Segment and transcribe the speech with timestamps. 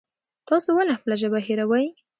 [0.47, 1.85] تاسو ولې خپله ژبه هېروئ؟